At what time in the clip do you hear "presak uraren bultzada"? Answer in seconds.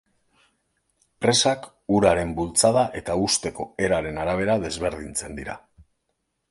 1.25-2.87